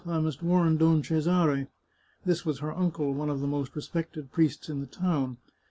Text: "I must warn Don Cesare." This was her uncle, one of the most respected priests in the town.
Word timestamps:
"I 0.07 0.17
must 0.17 0.41
warn 0.41 0.77
Don 0.77 1.03
Cesare." 1.03 1.67
This 2.25 2.43
was 2.43 2.57
her 2.57 2.71
uncle, 2.75 3.13
one 3.13 3.29
of 3.29 3.39
the 3.39 3.45
most 3.45 3.75
respected 3.75 4.31
priests 4.31 4.67
in 4.67 4.79
the 4.79 4.87
town. 4.87 5.37